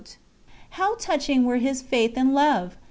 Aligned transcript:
How 0.71 0.95
touching 0.95 1.45
were 1.45 1.57
his 1.57 1.83
faith 1.83 2.13
and 2.17 2.33
love! 2.33 2.75